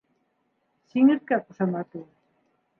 [0.93, 2.05] «Сиңерткә» ҡушаматлы.